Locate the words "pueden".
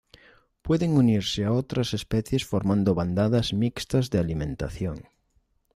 0.65-0.97